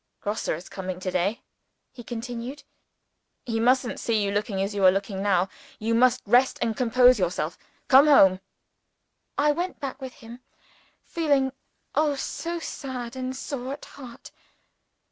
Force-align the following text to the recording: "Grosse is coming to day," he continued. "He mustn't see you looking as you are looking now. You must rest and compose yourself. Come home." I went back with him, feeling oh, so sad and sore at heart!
"Grosse 0.19 0.47
is 0.47 0.67
coming 0.67 0.99
to 0.99 1.11
day," 1.11 1.43
he 1.91 2.03
continued. 2.03 2.63
"He 3.45 3.59
mustn't 3.59 3.99
see 3.99 4.19
you 4.23 4.31
looking 4.31 4.59
as 4.59 4.73
you 4.73 4.83
are 4.83 4.89
looking 4.91 5.21
now. 5.21 5.47
You 5.77 5.93
must 5.93 6.23
rest 6.25 6.57
and 6.59 6.75
compose 6.75 7.19
yourself. 7.19 7.55
Come 7.87 8.07
home." 8.07 8.39
I 9.37 9.51
went 9.51 9.79
back 9.79 10.01
with 10.01 10.13
him, 10.15 10.39
feeling 11.03 11.51
oh, 11.93 12.15
so 12.15 12.57
sad 12.57 13.15
and 13.15 13.35
sore 13.35 13.73
at 13.73 13.85
heart! 13.85 14.31